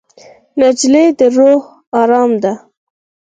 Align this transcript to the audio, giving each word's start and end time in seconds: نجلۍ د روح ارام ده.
نجلۍ 0.59 1.07
د 1.19 1.21
روح 1.37 1.61
ارام 2.01 2.31
ده. 2.43 2.53